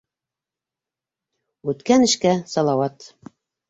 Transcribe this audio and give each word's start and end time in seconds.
Үткән 1.69 2.09
эшкә— 2.11 2.35
салауат! 2.57 3.11